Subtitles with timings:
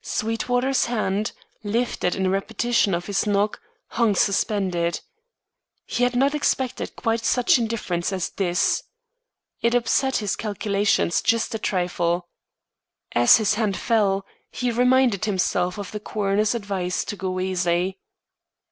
[0.03, 1.31] Sweetwater's hand,
[1.63, 4.99] lifted in repetition of his knock, hung suspended.
[5.85, 8.81] He had not expected quite such indifference as this.
[9.61, 12.27] It upset his calculations just a trifle.
[13.11, 17.99] As his hand fell, he reminded himself of the coroner's advice to go easy.